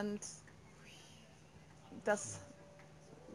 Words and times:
Und 0.00 0.20
das 2.04 2.38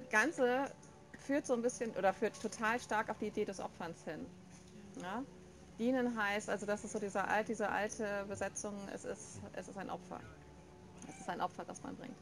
Ganze 0.10 0.72
führt 1.18 1.46
so 1.46 1.54
ein 1.54 1.62
bisschen 1.62 1.92
oder 1.92 2.14
führt 2.14 2.42
total 2.42 2.80
stark 2.80 3.10
auf 3.10 3.18
die 3.20 3.28
Idee 3.28 3.46
des 3.46 3.60
Opferns 3.60 4.04
hin. 4.04 4.26
Ja? 5.02 5.24
Dienen 5.80 6.18
heißt, 6.22 6.50
also 6.50 6.66
das 6.66 6.84
ist 6.84 6.92
so 6.92 7.00
diese, 7.00 7.24
alt, 7.24 7.48
diese 7.48 7.70
alte 7.70 8.26
Besetzung, 8.28 8.74
es 8.94 9.06
ist, 9.06 9.42
es 9.54 9.68
ist 9.68 9.78
ein 9.78 9.90
Opfer. 9.90 10.20
Es 11.10 11.22
ist 11.22 11.30
ein 11.30 11.42
Opfer, 11.42 11.66
das 11.66 11.82
man 11.84 11.96
bringt. 11.96 12.18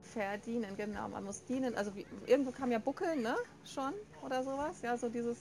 Verdienen, 0.00 0.76
genau. 0.76 1.08
Man 1.08 1.24
muss 1.24 1.44
dienen. 1.44 1.74
Also 1.74 1.94
wie, 1.94 2.06
irgendwo 2.26 2.50
kam 2.50 2.72
ja 2.72 2.78
Buckeln, 2.78 3.22
ne? 3.22 3.36
Schon 3.64 3.92
oder 4.24 4.42
sowas. 4.42 4.80
Ja, 4.82 4.96
so 4.96 5.08
dieses, 5.08 5.38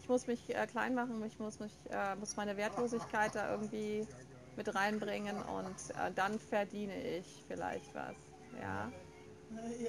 ich 0.00 0.08
muss 0.08 0.26
mich 0.26 0.54
äh, 0.54 0.66
klein 0.66 0.94
machen, 0.94 1.24
ich 1.24 1.38
muss 1.38 1.58
mich, 1.60 1.72
äh, 1.90 2.14
muss 2.16 2.36
meine 2.36 2.56
Wertlosigkeit 2.56 3.34
da 3.34 3.50
irgendwie 3.50 4.06
mit 4.60 4.74
reinbringen 4.74 5.36
und 5.42 5.76
äh, 5.96 6.12
dann 6.14 6.38
verdiene 6.38 6.94
ich 7.02 7.42
vielleicht 7.48 7.94
was. 7.94 8.14
Ja. 8.60 8.92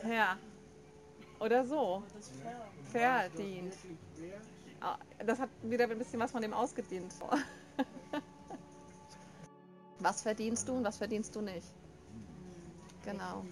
Ja. 0.10 0.38
Oder 1.42 1.66
so. 1.66 2.04
Verdient. 2.92 3.74
Ah, 4.80 4.98
Das 5.26 5.40
hat 5.40 5.50
wieder 5.62 5.90
ein 5.90 5.98
bisschen 5.98 6.20
was 6.22 6.32
von 6.32 6.42
dem 6.42 6.54
ausgedient. 6.54 7.14
Was 10.00 10.24
verdienst 10.24 10.68
du 10.68 10.78
und 10.78 10.84
was 10.84 10.98
verdienst 10.98 11.36
du 11.36 11.42
nicht? 11.42 11.68
Genau. 13.04 13.46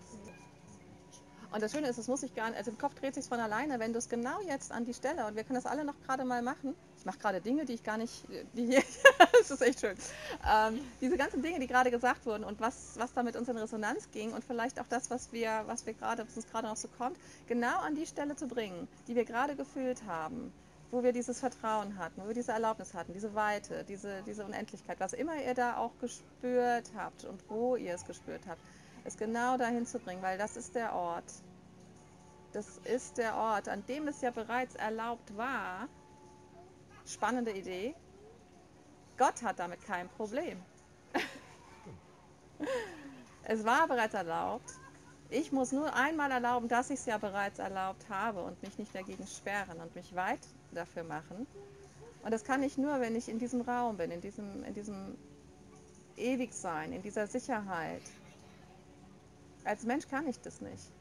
Und 1.52 1.64
das 1.64 1.72
Schöne 1.72 1.88
ist, 1.88 1.98
es 1.98 2.08
muss 2.08 2.22
sich 2.22 2.36
gar 2.36 2.50
nicht, 2.50 2.58
also 2.58 2.70
im 2.70 2.78
Kopf 2.78 2.94
dreht 2.94 3.16
sich 3.16 3.26
von 3.26 3.40
alleine, 3.40 3.80
wenn 3.80 3.92
du 3.92 3.98
es 3.98 4.08
genau 4.08 4.40
jetzt 4.48 4.72
an 4.72 4.86
die 4.86 4.94
Stelle, 4.94 5.26
und 5.26 5.36
wir 5.36 5.44
können 5.44 5.56
das 5.56 5.66
alle 5.66 5.84
noch 5.84 6.00
gerade 6.06 6.24
mal 6.24 6.44
machen. 6.44 6.76
Ich 7.00 7.06
mache 7.06 7.18
gerade 7.18 7.42
Dinge, 7.42 7.66
die 7.66 7.74
ich 7.74 7.84
gar 7.84 7.98
nicht, 7.98 8.24
die 8.54 8.80
das 9.32 9.50
ist 9.50 9.62
echt 9.62 9.80
schön. 9.80 9.96
Ähm, 10.48 10.80
diese 11.02 11.18
ganzen 11.18 11.42
Dinge, 11.42 11.60
die 11.60 11.66
gerade 11.66 11.90
gesagt 11.90 12.26
wurden 12.28 12.44
und 12.44 12.60
was, 12.60 12.94
was 12.98 13.14
da 13.14 13.24
mit 13.24 13.36
uns 13.36 13.50
in 13.50 13.58
Resonanz 13.58 14.12
ging 14.12 14.32
und 14.32 14.44
vielleicht 14.44 14.80
auch 14.80 14.88
das, 14.88 15.10
was 15.10 15.32
wir, 15.32 15.64
was 15.66 15.86
wir 15.86 15.94
gerade, 15.94 16.28
was 16.28 16.36
uns 16.36 16.48
gerade 16.48 16.68
noch 16.68 16.78
so 16.78 16.88
kommt, 16.88 17.18
genau 17.48 17.80
an 17.80 17.96
die 17.96 18.06
Stelle 18.06 18.36
zu 18.36 18.48
bringen, 18.48 18.88
die 19.08 19.16
wir 19.16 19.26
gerade 19.26 19.56
gefühlt 19.56 20.04
haben, 20.06 20.54
wo 20.92 21.02
wir 21.04 21.14
dieses 21.14 21.40
Vertrauen 21.40 21.98
hatten, 21.98 22.22
wo 22.22 22.28
wir 22.28 22.36
diese 22.36 22.52
Erlaubnis 22.52 22.94
hatten, 22.94 23.14
diese 23.14 23.34
Weite, 23.34 23.84
diese, 23.88 24.22
diese 24.24 24.46
Unendlichkeit, 24.46 25.00
was 25.00 25.14
immer 25.14 25.36
ihr 25.36 25.54
da 25.56 25.78
auch 25.78 25.92
gespürt 26.00 26.92
habt 26.96 27.26
und 27.26 27.42
wo 27.50 27.76
ihr 27.76 27.96
es 27.96 28.06
gespürt 28.06 28.42
habt, 28.48 28.62
es 29.04 29.18
genau 29.18 29.58
dahin 29.58 29.86
zu 29.86 30.00
bringen, 30.00 30.22
weil 30.22 30.38
das 30.38 30.58
ist 30.58 30.76
der 30.76 30.94
Ort. 30.94 31.32
Das 32.54 32.80
ist 32.80 33.18
der 33.18 33.36
Ort, 33.36 33.68
an 33.70 33.86
dem 33.88 34.08
es 34.08 34.22
ja 34.22 34.32
bereits 34.32 34.76
erlaubt 34.76 35.36
war. 35.38 35.88
Spannende 37.06 37.52
Idee. 37.52 37.96
Gott 39.18 39.42
hat 39.44 39.60
damit 39.60 39.84
kein 39.86 40.08
Problem. 40.10 40.60
es 43.44 43.64
war 43.66 43.88
bereits 43.88 44.14
erlaubt. 44.14 44.72
Ich 45.30 45.52
muss 45.52 45.72
nur 45.72 45.94
einmal 45.94 46.32
erlauben, 46.32 46.68
dass 46.68 46.90
ich 46.90 47.00
es 47.00 47.06
ja 47.06 47.20
bereits 47.20 47.60
erlaubt 47.60 48.10
habe 48.10 48.42
und 48.42 48.62
mich 48.64 48.78
nicht 48.80 48.96
dagegen 48.96 49.28
sperren 49.28 49.80
und 49.80 49.94
mich 49.96 50.16
weit 50.16 50.40
dafür 50.72 51.04
machen. 51.04 51.46
Und 52.24 52.32
das 52.32 52.44
kann 52.44 52.64
ich 52.64 52.78
nur, 52.78 53.00
wenn 53.00 53.16
ich 53.16 53.30
in 53.30 53.38
diesem 53.38 53.62
Raum 53.62 53.98
bin, 53.98 54.10
in 54.10 54.22
diesem, 54.22 54.64
in 54.64 54.74
diesem 54.74 55.18
Ewigsein, 56.18 56.94
in 56.94 57.02
dieser 57.02 57.28
Sicherheit. 57.28 58.02
Als 59.64 59.84
Mensch 59.84 60.08
kann 60.08 60.28
ich 60.28 60.40
das 60.40 60.62
nicht. 60.62 60.92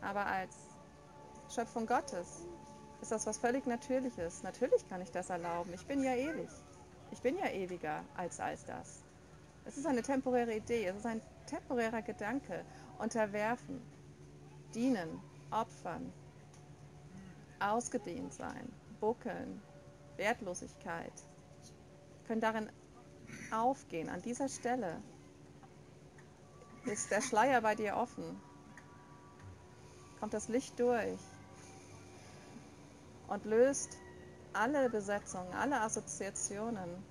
Aber 0.00 0.26
als 0.26 0.54
Schöpfung 1.54 1.86
Gottes 1.86 2.42
ist 3.00 3.12
das 3.12 3.26
was 3.26 3.38
völlig 3.38 3.66
Natürliches. 3.66 4.42
Natürlich 4.42 4.88
kann 4.88 5.02
ich 5.02 5.10
das 5.10 5.30
erlauben. 5.30 5.72
Ich 5.74 5.86
bin 5.86 6.02
ja 6.02 6.14
ewig. 6.14 6.48
Ich 7.10 7.20
bin 7.20 7.36
ja 7.36 7.50
ewiger 7.50 8.02
als 8.16 8.40
als 8.40 8.64
das. 8.64 9.02
Es 9.66 9.78
ist 9.78 9.86
eine 9.86 10.02
temporäre 10.02 10.54
Idee, 10.54 10.86
es 10.86 10.96
ist 10.96 11.06
ein 11.06 11.22
temporärer 11.46 12.02
Gedanke. 12.02 12.64
Unterwerfen, 12.98 13.80
dienen, 14.74 15.20
opfern, 15.50 16.12
ausgedehnt 17.60 18.32
sein, 18.32 18.70
buckeln, 19.00 19.62
Wertlosigkeit 20.16 21.12
können 22.26 22.40
darin 22.40 22.70
aufgehen. 23.52 24.08
An 24.08 24.22
dieser 24.22 24.48
Stelle 24.48 25.00
ist 26.86 27.10
der 27.10 27.22
Schleier 27.22 27.60
bei 27.60 27.74
dir 27.74 27.96
offen, 27.96 28.40
kommt 30.20 30.34
das 30.34 30.48
Licht 30.48 30.78
durch 30.78 31.20
und 33.28 33.44
löst 33.44 33.96
alle 34.52 34.88
Besetzungen, 34.90 35.52
alle 35.54 35.80
Assoziationen, 35.80 37.04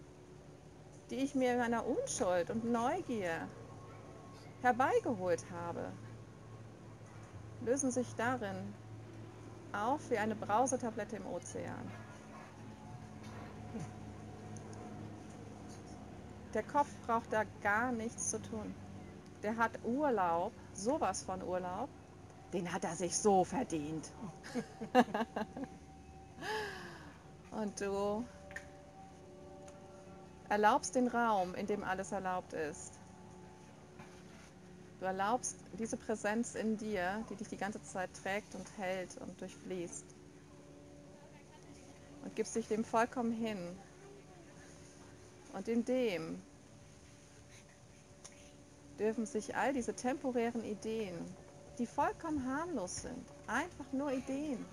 die 1.10 1.18
ich 1.18 1.36
mir 1.36 1.54
in 1.54 1.60
meiner 1.60 1.86
Unschuld 1.86 2.50
und 2.50 2.66
Neugier 2.66 3.48
herbeigeholt 4.62 5.44
habe, 5.52 5.92
lösen 7.62 7.92
sich 7.92 8.16
darin 8.16 8.74
auf 9.74 10.10
wie 10.10 10.18
eine 10.18 10.36
Brausetablette 10.36 11.18
im 11.18 11.26
Ozean. 11.26 11.92
Der 16.54 16.64
Kopf 16.64 16.90
braucht 17.08 17.34
da 17.34 17.44
gar 17.64 17.92
nichts 17.92 18.30
zu 18.30 18.40
tun. 18.40 18.76
Der 19.44 19.58
hat 19.58 19.72
Urlaub, 19.84 20.54
sowas 20.74 21.24
von 21.24 21.44
Urlaub, 21.44 21.90
den 22.54 22.72
hat 22.72 22.86
er 22.86 22.96
sich 22.96 23.18
so 23.18 23.44
verdient. 23.44 24.10
Und 27.52 27.82
du 27.82 28.26
erlaubst 30.50 30.96
den 30.96 31.08
Raum, 31.08 31.54
in 31.56 31.68
dem 31.68 31.84
alles 31.84 32.12
erlaubt 32.12 32.54
ist. 32.54 33.00
Du 35.00 35.06
erlaubst 35.06 35.58
diese 35.78 35.98
Präsenz 35.98 36.56
in 36.56 36.78
dir, 36.78 37.26
die 37.30 37.36
dich 37.36 37.50
die 37.50 37.58
ganze 37.58 37.84
Zeit 37.84 38.10
trägt 38.14 38.56
und 38.56 38.66
hält 38.78 39.18
und 39.18 39.40
durchfließt. 39.42 40.06
Und 42.24 42.36
gibst 42.36 42.56
dich 42.56 42.70
dem 42.70 42.86
vollkommen 42.86 43.34
hin. 43.34 43.78
Und 45.52 45.68
in 45.68 45.84
dem 45.84 46.42
dürfen 49.04 49.26
sich 49.26 49.54
all 49.58 49.74
diese 49.74 49.94
temporären 49.94 50.64
Ideen, 50.64 51.14
die 51.78 51.86
vollkommen 51.86 52.48
harmlos 52.48 53.02
sind, 53.02 53.26
einfach 53.48 53.92
nur 53.92 54.14
Ideen, 54.14 54.66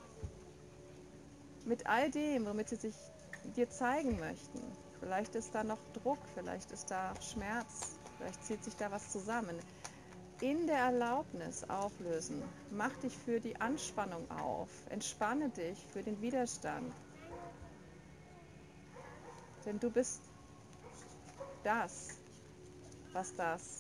mit 1.65 1.85
all 1.89 2.13
dem, 2.13 2.47
womit 2.47 2.69
sie 2.69 2.77
sich 2.77 2.95
dir 3.57 3.69
zeigen 3.69 4.21
möchten. 4.21 4.63
Vielleicht 5.01 5.35
ist 5.35 5.53
da 5.53 5.65
noch 5.65 5.81
Druck, 5.95 6.21
vielleicht 6.35 6.71
ist 6.71 6.93
da 6.93 7.13
Schmerz, 7.21 7.97
vielleicht 8.17 8.45
zieht 8.45 8.63
sich 8.63 8.77
da 8.77 8.93
was 8.93 9.11
zusammen. 9.11 9.59
In 10.41 10.69
der 10.69 10.79
Erlaubnis 10.79 11.69
auflösen. 11.69 12.41
Mach 12.71 12.97
dich 12.99 13.19
für 13.19 13.41
die 13.41 13.61
Anspannung 13.61 14.31
auf. 14.31 14.71
Entspanne 14.89 15.51
dich 15.51 15.87
für 15.93 16.03
den 16.03 16.23
Widerstand. 16.23 16.95
Denn 19.67 19.79
du 19.81 19.91
bist 19.91 20.23
das, 21.63 22.11
was 23.13 23.35
das 23.35 23.80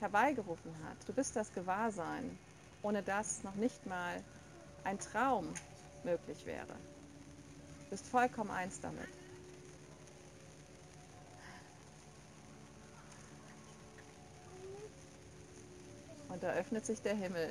herbeigerufen 0.00 0.72
hat. 0.84 0.96
Du 1.06 1.12
bist 1.12 1.36
das 1.36 1.52
Gewahrsein, 1.52 2.38
ohne 2.82 3.02
das 3.02 3.42
noch 3.42 3.54
nicht 3.54 3.86
mal 3.86 4.22
ein 4.84 4.98
Traum 4.98 5.46
möglich 6.04 6.46
wäre. 6.46 6.66
Du 6.66 7.90
bist 7.90 8.06
vollkommen 8.06 8.50
eins 8.50 8.80
damit. 8.80 9.08
Und 16.28 16.42
da 16.42 16.52
öffnet 16.52 16.86
sich 16.86 17.02
der 17.02 17.14
Himmel. 17.14 17.50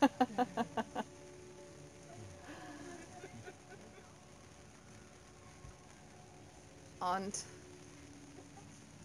Und 7.00 7.34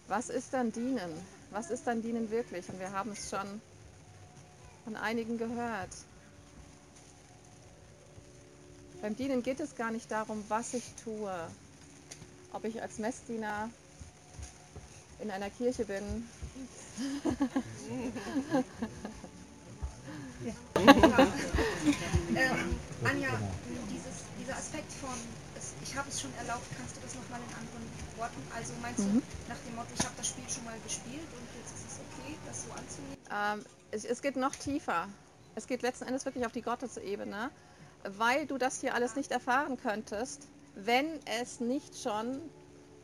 was 0.08 0.28
ist 0.28 0.52
dann 0.52 0.72
Dienen? 0.72 1.12
Was 1.54 1.70
ist 1.70 1.86
dann 1.86 2.02
Dienen 2.02 2.30
wirklich? 2.32 2.68
Und 2.68 2.80
wir 2.80 2.90
haben 2.90 3.12
es 3.12 3.30
schon 3.30 3.60
von 4.82 4.96
einigen 4.96 5.38
gehört. 5.38 5.90
Beim 9.00 9.14
Dienen 9.14 9.44
geht 9.44 9.60
es 9.60 9.76
gar 9.76 9.92
nicht 9.92 10.10
darum, 10.10 10.42
was 10.48 10.74
ich 10.74 10.82
tue. 11.04 11.32
Ob 12.52 12.64
ich 12.64 12.82
als 12.82 12.98
Messdiener 12.98 13.70
in 15.20 15.30
einer 15.30 15.48
Kirche 15.48 15.84
bin. 15.84 16.02
Ähm, 22.36 22.76
Anja, 23.04 23.28
dieses, 23.90 24.03
dieser 24.54 24.58
Aspekt 24.58 24.92
von, 24.92 25.14
ich 25.82 25.96
habe 25.96 26.08
es 26.08 26.20
schon 26.20 26.32
erlaubt, 26.38 26.64
kannst 26.76 26.96
du 26.96 27.00
das 27.00 27.14
nochmal 27.14 27.40
in 27.40 27.54
anderen 27.54 27.86
Worten? 28.16 28.42
Also 28.54 28.72
meinst 28.82 29.00
Mhm. 29.00 29.20
du 29.20 29.48
nach 29.48 29.58
dem 29.58 29.74
Motto, 29.74 29.88
ich 29.94 30.04
habe 30.04 30.14
das 30.16 30.28
Spiel 30.28 30.44
schon 30.48 30.64
mal 30.64 30.78
gespielt 30.84 31.28
und 31.32 31.46
jetzt 31.58 31.74
ist 31.74 31.86
es 31.86 32.00
okay, 32.00 32.36
das 32.46 32.64
so 32.64 32.70
anzunehmen? 32.72 33.18
Ähm, 33.30 33.64
es, 33.90 34.04
es 34.04 34.22
geht 34.22 34.36
noch 34.36 34.54
tiefer. 34.54 35.08
Es 35.54 35.66
geht 35.66 35.82
letzten 35.82 36.04
Endes 36.04 36.24
wirklich 36.24 36.46
auf 36.46 36.52
die 36.52 36.62
Gottesebene, 36.62 37.50
weil 38.04 38.46
du 38.46 38.58
das 38.58 38.80
hier 38.80 38.94
alles 38.94 39.16
nicht 39.16 39.30
erfahren 39.30 39.76
könntest, 39.76 40.48
wenn 40.74 41.06
es 41.40 41.60
nicht 41.60 41.96
schon 42.00 42.40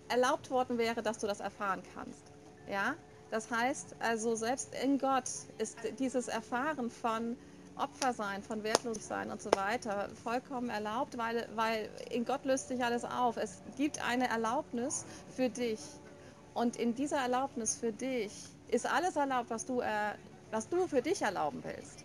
erlaubt 0.09 0.51
worden 0.51 0.79
wäre, 0.79 1.03
dass 1.03 1.19
du 1.19 1.27
das 1.27 1.41
erfahren 1.41 1.83
kannst. 1.95 2.23
Ja? 2.69 2.95
Das 3.31 3.51
heißt 3.51 3.97
also, 4.01 4.35
selbst 4.35 4.75
in 4.83 4.99
Gott 4.99 5.29
ist 5.59 5.79
dieses 6.01 6.27
Erfahren 6.27 6.91
von 6.91 7.37
Opfer 7.81 8.13
sein, 8.13 8.43
von 8.43 8.63
wertlos 8.63 9.07
sein 9.07 9.31
und 9.31 9.41
so 9.41 9.51
weiter 9.57 10.09
vollkommen 10.23 10.71
erlaubt, 10.71 11.17
weil, 11.19 11.49
weil 11.55 11.89
in 12.11 12.25
Gott 12.25 12.45
löst 12.45 12.69
sich 12.69 12.85
alles 12.85 13.05
auf. 13.05 13.37
Es 13.37 13.63
gibt 13.77 14.05
eine 14.07 14.29
Erlaubnis 14.29 15.05
für 15.35 15.49
dich. 15.49 15.81
Und 16.55 16.77
in 16.77 16.95
dieser 16.95 17.19
Erlaubnis 17.19 17.77
für 17.77 17.93
dich 17.93 18.33
ist 18.69 18.87
alles 18.87 19.17
erlaubt, 19.17 19.51
was 19.51 19.67
du, 19.67 19.81
äh, 19.81 20.13
was 20.51 20.69
du 20.69 20.87
für 20.87 21.03
dich 21.03 21.23
erlauben 21.23 21.63
willst. 21.65 22.05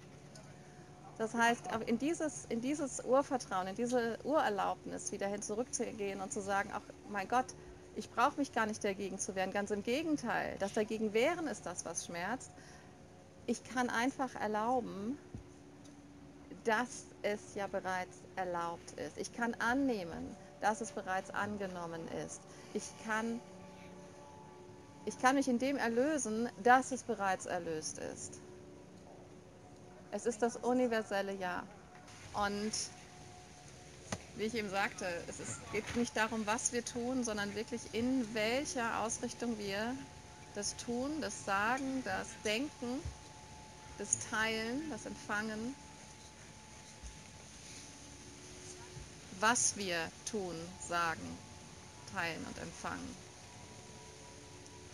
Das 1.17 1.33
heißt, 1.33 1.69
in 1.85 1.97
dieses, 1.97 2.45
in 2.49 2.61
dieses 2.61 3.03
Urvertrauen, 3.03 3.67
in 3.67 3.75
diese 3.75 4.17
Urerlaubnis 4.23 5.11
wieder 5.11 5.27
hin 5.27 5.41
zurückzugehen 5.41 6.19
und 6.19 6.33
zu 6.33 6.41
sagen, 6.41 6.71
ach 6.73 6.81
mein 7.09 7.27
Gott, 7.27 7.45
ich 7.95 8.09
brauche 8.09 8.37
mich 8.37 8.51
gar 8.51 8.65
nicht 8.65 8.83
dagegen 8.83 9.17
zu 9.17 9.35
wehren. 9.35 9.51
Ganz 9.51 9.71
im 9.71 9.83
Gegenteil, 9.83 10.57
das 10.59 10.73
dagegen 10.73 11.13
wehren 11.13 11.47
ist 11.47 11.65
das, 11.65 11.85
was 11.85 12.05
schmerzt. 12.05 12.51
Ich 13.45 13.63
kann 13.63 13.89
einfach 13.89 14.35
erlauben, 14.35 15.17
dass 16.65 17.05
es 17.21 17.39
ja 17.55 17.67
bereits 17.67 18.17
erlaubt 18.35 18.91
ist. 18.99 19.17
Ich 19.17 19.31
kann 19.31 19.53
annehmen, 19.55 20.35
dass 20.61 20.81
es 20.81 20.91
bereits 20.91 21.29
angenommen 21.29 22.05
ist. 22.25 22.41
Ich 22.73 22.83
kann, 23.05 23.39
ich 25.05 25.17
kann 25.19 25.35
mich 25.35 25.47
in 25.47 25.59
dem 25.59 25.77
erlösen, 25.77 26.49
dass 26.63 26.91
es 26.91 27.03
bereits 27.03 27.45
erlöst 27.45 27.99
ist. 27.99 28.41
Es 30.11 30.25
ist 30.25 30.41
das 30.41 30.57
universelle 30.57 31.33
Ja. 31.33 31.63
Und 32.33 32.71
wie 34.37 34.43
ich 34.43 34.55
eben 34.55 34.69
sagte, 34.69 35.05
es 35.27 35.39
ist, 35.39 35.71
geht 35.71 35.95
nicht 35.95 36.17
darum, 36.17 36.45
was 36.45 36.73
wir 36.73 36.83
tun, 36.83 37.23
sondern 37.23 37.55
wirklich 37.55 37.81
in 37.93 38.33
welcher 38.33 38.99
Ausrichtung 39.01 39.57
wir 39.57 39.95
das 40.55 40.75
tun, 40.77 41.21
das 41.21 41.45
Sagen, 41.45 42.01
das 42.03 42.27
Denken, 42.43 43.01
das 43.97 44.17
Teilen, 44.29 44.89
das 44.89 45.05
Empfangen, 45.05 45.75
was 49.47 49.77
wir 49.77 49.99
tun, 50.31 50.55
sagen, 50.89 51.21
teilen 52.11 52.43
und 52.47 52.57
empfangen. 52.57 53.15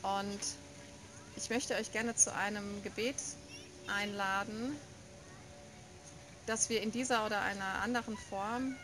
Und 0.01 0.39
ich 1.37 1.49
möchte 1.49 1.73
euch 1.75 1.93
gerne 1.93 2.15
zu 2.15 2.35
einem 2.35 2.83
Gebet 2.83 3.15
einladen, 3.87 4.75
dass 6.47 6.67
wir 6.67 6.81
in 6.81 6.91
dieser 6.91 7.25
oder 7.25 7.39
einer 7.39 7.81
anderen 7.81 8.17
Form 8.17 8.75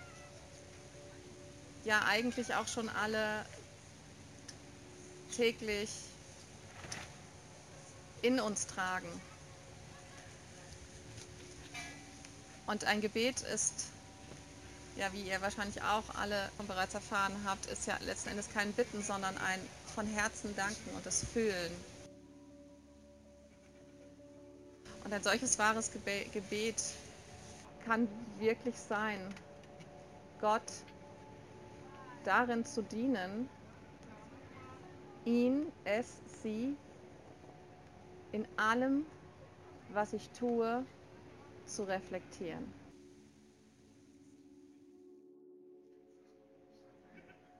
ja 1.84 2.02
eigentlich 2.06 2.56
auch 2.56 2.69
schon 2.69 2.88
alle 2.88 3.46
täglich 5.36 5.90
in 8.22 8.40
uns 8.40 8.68
tragen. 8.68 9.10
Und 12.68 12.86
ein 12.86 13.02
Gebet 13.02 13.42
ist, 13.42 13.88
ja, 14.97 15.13
wie 15.13 15.21
ihr 15.21 15.41
wahrscheinlich 15.41 15.81
auch 15.83 16.03
alle 16.15 16.49
bereits 16.67 16.94
erfahren 16.94 17.33
habt, 17.45 17.67
ist 17.67 17.85
ja 17.88 17.97
letzten 18.01 18.29
Endes 18.29 18.49
kein 18.49 18.73
Bitten, 18.73 19.01
sondern 19.03 19.38
ein 19.38 19.59
von 19.94 20.07
Herzen 20.07 20.55
danken 20.55 20.89
und 20.95 21.05
das 21.05 21.23
Fühlen. 21.23 21.71
Und 25.03 25.13
ein 25.13 25.23
solches 25.23 25.57
wahres 25.59 25.91
Gebet 25.91 26.81
kann 27.85 28.07
wirklich 28.39 28.75
sein, 28.75 29.19
Gott 30.41 30.63
darin 32.25 32.65
zu 32.65 32.81
dienen, 32.81 33.47
ihn, 35.23 35.71
es, 35.85 36.07
sie 36.41 36.75
in 38.33 38.45
allem, 38.57 39.05
was 39.94 40.11
ich 40.13 40.29
tue, 40.31 40.85
zu 41.65 41.83
reflektieren. 41.83 42.76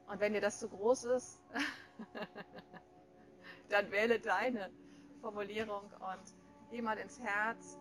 Und 0.08 0.22
wenn 0.22 0.34
dir 0.34 0.42
das 0.42 0.60
zu 0.60 0.70
groß 0.70 1.04
ist, 1.06 1.42
dann 3.70 3.92
wähle 3.92 4.20
deine 4.20 4.72
Formulierung 5.22 5.84
und 5.84 6.36
geh 6.72 6.82
mal 6.82 6.98
ins 6.98 7.20
Herz 7.20 7.78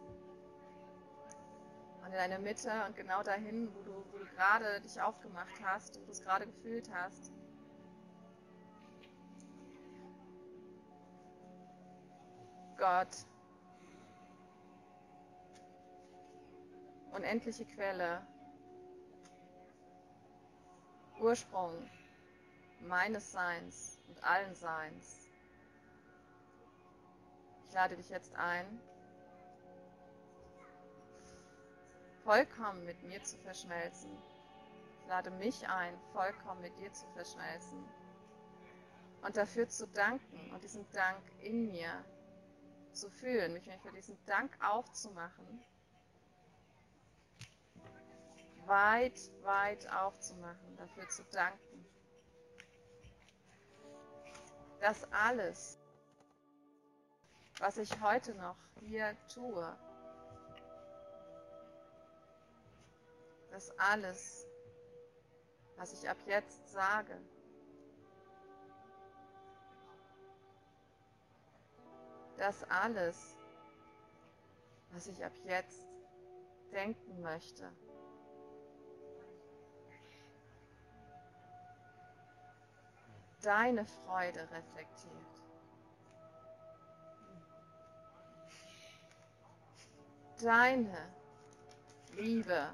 und 2.01 2.07
in 2.07 2.13
deine 2.13 2.39
Mitte 2.41 2.71
und 2.87 2.97
genau 2.97 3.23
dahin, 3.23 3.73
wo 3.75 3.83
du, 3.83 4.05
wo 4.13 4.19
du 4.19 4.27
gerade 4.27 4.81
dich 4.81 5.01
aufgemacht 5.01 5.55
hast, 5.63 6.01
wo 6.01 6.05
du 6.05 6.11
es 6.11 6.21
gerade 6.21 6.47
gefühlt 6.47 6.91
hast. 6.93 7.33
Gott, 12.77 13.25
unendliche 17.13 17.65
Quelle, 17.65 18.27
Ursprung 21.19 21.73
meines 22.81 23.33
Seins 23.33 23.99
und 24.09 24.23
allen 24.25 24.55
Seins. 24.55 25.29
Ich 27.65 27.73
lade 27.73 27.97
dich 27.97 28.09
jetzt 28.09 28.35
ein, 28.37 28.81
vollkommen 32.25 32.85
mit 32.85 33.03
mir 33.05 33.23
zu 33.23 33.37
verschmelzen. 33.39 34.11
Ich 35.01 35.09
lade 35.09 35.31
mich 35.31 35.69
ein, 35.69 35.97
vollkommen 36.13 36.61
mit 36.61 36.77
dir 36.79 36.93
zu 36.93 37.07
verschmelzen. 37.15 37.85
Und 39.23 39.37
dafür 39.37 39.69
zu 39.69 39.87
danken 39.89 40.51
und 40.53 40.63
diesen 40.63 40.89
Dank 40.93 41.23
in 41.41 41.67
mir 41.67 42.05
zu 42.93 43.11
fühlen, 43.11 43.53
mich 43.53 43.71
für 43.83 43.93
diesen 43.93 44.19
Dank 44.27 44.53
aufzumachen. 44.65 45.63
Weit, 48.65 49.31
weit 49.43 49.89
aufzumachen, 49.93 50.77
dafür 50.77 51.09
zu 51.09 51.23
danken. 51.31 51.66
Dass 54.81 55.11
alles, 55.13 55.79
was 57.59 57.79
ich 57.79 58.01
heute 58.01 58.35
noch 58.35 58.57
hier 58.81 59.17
tue, 59.33 59.77
dass 63.51 63.71
alles, 63.79 64.47
was 65.77 65.93
ich 65.93 66.09
ab 66.09 66.19
jetzt 66.27 66.71
sage, 66.71 67.19
dass 72.37 72.63
alles, 72.65 73.37
was 74.91 75.07
ich 75.07 75.25
ab 75.25 75.33
jetzt 75.45 75.87
denken 76.71 77.23
möchte, 77.23 77.73
deine 83.43 83.85
Freude 83.85 84.41
reflektiert. 84.51 85.17
Deine 90.43 91.15
Liebe 92.13 92.69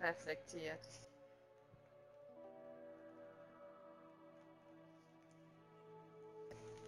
reflektiert. 0.00 0.88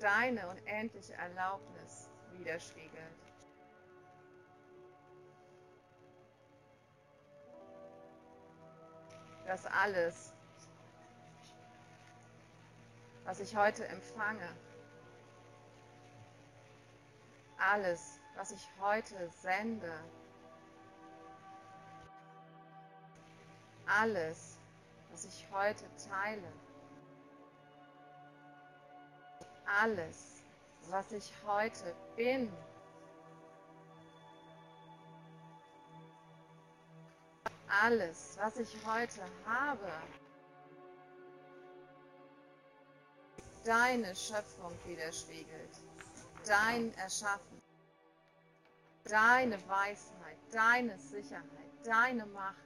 Deine 0.01 0.47
unendliche 0.49 1.15
Erlaubnis 1.15 2.11
widerspiegelt. 2.33 2.93
Dass 9.47 9.65
alles, 9.67 10.34
was 13.35 13.41
ich 13.41 13.57
heute 13.57 13.85
empfange, 13.89 14.49
alles, 17.59 18.21
was 18.37 18.53
ich 18.53 18.69
heute 18.81 19.29
sende, 19.29 19.93
alles, 23.87 24.61
was 25.11 25.25
ich 25.25 25.49
heute 25.51 25.85
teile, 26.09 26.53
alles, 29.81 30.45
was 30.89 31.11
ich 31.11 31.33
heute 31.45 31.93
bin, 32.15 32.53
alles, 37.83 38.39
was 38.41 38.59
ich 38.59 38.77
heute 38.87 39.23
habe, 39.45 39.91
deine 43.65 44.15
Schöpfung 44.15 44.73
widerspiegelt, 44.87 45.79
dein 46.47 46.93
Erschaffen, 46.95 47.63
deine 49.05 49.57
Weisheit, 49.69 50.37
deine 50.53 50.99
Sicherheit, 50.99 51.45
deine 51.85 52.27
Macht. 52.27 52.57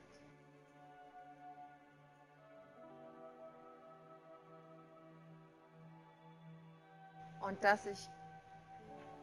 und 7.40 7.64
dass 7.64 7.86
ich 7.86 7.98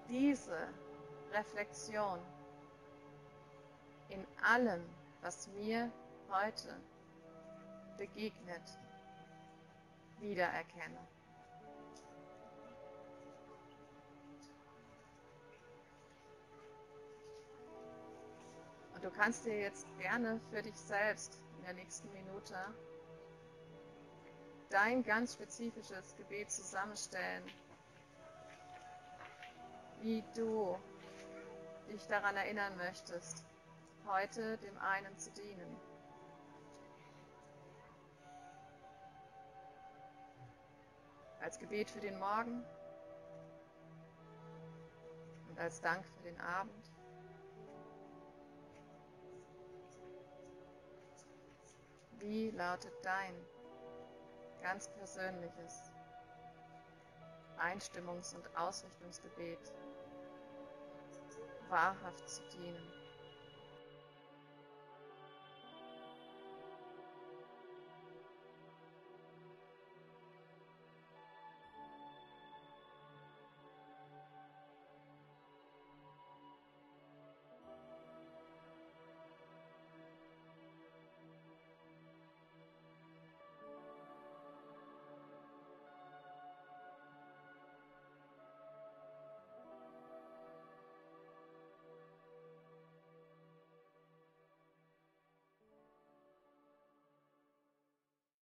diese 0.10 0.68
Reflexion 1.32 2.20
in 4.10 4.26
allem, 4.44 4.84
was 5.22 5.48
mir 5.50 5.92
heute 6.32 6.76
begegnet, 7.98 8.80
wiedererkenne. 10.20 11.08
Du 19.06 19.12
kannst 19.12 19.46
dir 19.46 19.60
jetzt 19.60 19.86
gerne 20.00 20.42
für 20.50 20.64
dich 20.64 20.76
selbst 20.76 21.40
in 21.58 21.64
der 21.64 21.74
nächsten 21.74 22.12
Minute 22.12 22.56
dein 24.72 25.04
ganz 25.04 25.34
spezifisches 25.34 26.16
Gebet 26.16 26.50
zusammenstellen, 26.50 27.44
wie 30.02 30.24
du 30.36 30.76
dich 31.88 32.08
daran 32.08 32.36
erinnern 32.36 32.76
möchtest, 32.78 33.46
heute 34.08 34.58
dem 34.58 34.76
einen 34.80 35.16
zu 35.20 35.30
dienen. 35.34 35.78
Als 41.42 41.60
Gebet 41.60 41.92
für 41.92 42.00
den 42.00 42.18
Morgen 42.18 42.66
und 45.48 45.60
als 45.60 45.80
Dank 45.80 46.04
für 46.08 46.24
den 46.24 46.42
Abend. 46.42 46.95
Wie 52.28 52.50
lautet 52.50 52.92
dein 53.04 53.36
ganz 54.64 54.88
persönliches 54.90 55.92
Einstimmungs- 57.60 58.34
und 58.36 58.50
Ausrichtungsgebet, 58.58 59.60
wahrhaft 61.70 62.28
zu 62.28 62.42
dienen? 62.58 62.95